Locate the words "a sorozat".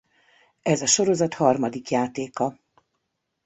0.81-1.33